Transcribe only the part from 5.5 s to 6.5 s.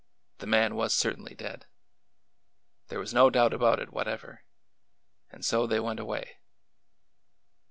they went away.